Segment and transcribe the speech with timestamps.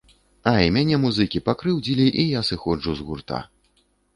[0.51, 3.45] Ай, мяне музыкі пакрыўдзілі і я сыходжу з гурта.